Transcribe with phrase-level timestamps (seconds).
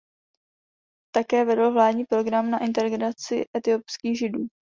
[1.15, 4.39] Také vedl vládní program na integraci etiopských Židů.